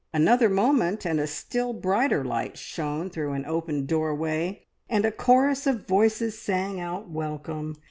[0.15, 5.67] Another moment and a still brighter light shone through an opened doorway, and a chorus
[5.67, 7.77] of voices sang out welcome.